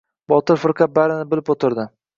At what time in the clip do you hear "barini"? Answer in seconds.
0.97-1.31